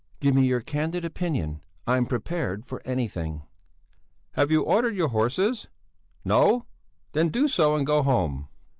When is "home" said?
8.01-8.47